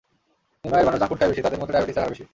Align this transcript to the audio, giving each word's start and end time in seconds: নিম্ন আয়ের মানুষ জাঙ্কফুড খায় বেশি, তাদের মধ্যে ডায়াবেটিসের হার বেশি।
নিম্ন 0.61 0.75
আয়ের 0.77 0.87
মানুষ 0.87 0.99
জাঙ্কফুড 1.01 1.19
খায় 1.19 1.29
বেশি, 1.31 1.41
তাদের 1.45 1.59
মধ্যে 1.59 1.73
ডায়াবেটিসের 1.73 2.03
হার 2.03 2.11
বেশি। 2.13 2.23